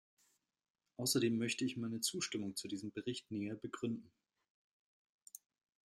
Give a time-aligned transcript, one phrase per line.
[0.97, 4.11] Außerdem möchte ich meine Zustimmung zu diesem Bericht näher begründen.